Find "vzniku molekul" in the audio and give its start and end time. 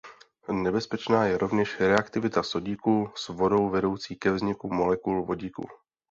4.31-5.23